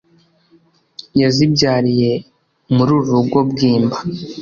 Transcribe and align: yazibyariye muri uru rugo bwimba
yazibyariye 1.21 2.11
muri 2.75 2.91
uru 2.97 3.07
rugo 3.15 3.39
bwimba 3.49 3.97